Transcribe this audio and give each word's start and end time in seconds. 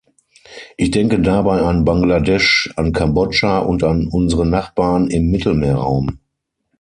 Ich 0.77 0.89
denke 0.89 1.21
dabei 1.21 1.61
an 1.61 1.85
Bangladesch, 1.85 2.73
an 2.75 2.91
Kambodscha 2.91 3.59
und 3.59 3.83
an 3.83 4.07
unsere 4.07 4.47
Nachbarn 4.47 5.07
im 5.11 5.29
Mittelmeerraum. 5.29 6.17